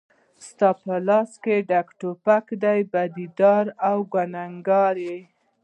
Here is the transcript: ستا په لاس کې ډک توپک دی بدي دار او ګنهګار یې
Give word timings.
ستا 0.47 0.69
په 0.81 0.93
لاس 1.07 1.31
کې 1.43 1.55
ډک 1.69 1.87
توپک 1.99 2.45
دی 2.63 2.79
بدي 2.91 3.27
دار 3.39 3.65
او 3.89 3.97
ګنهګار 4.13 4.95
یې 5.07 5.19